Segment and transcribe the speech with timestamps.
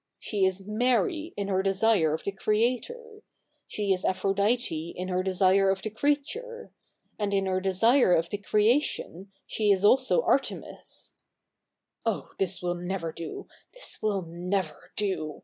[0.17, 3.21] She is Ma^y in her desire of the Creator;
[3.67, 6.71] she is Aphrodite in her desire of the creature;
[7.19, 11.11] a/id i?i her desire of the c?'eation, she is also Arte7?iisy
[12.07, 13.45] '('Oh, this will never do—
[13.75, 15.39] this will never do